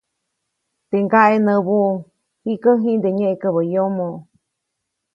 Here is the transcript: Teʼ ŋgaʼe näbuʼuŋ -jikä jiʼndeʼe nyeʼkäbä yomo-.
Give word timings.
Teʼ 0.89 0.99
ŋgaʼe 1.05 1.35
näbuʼuŋ 1.45 1.95
-jikä 2.41 2.71
jiʼndeʼe 2.81 3.09
nyeʼkäbä 3.17 3.61
yomo-. 3.73 4.13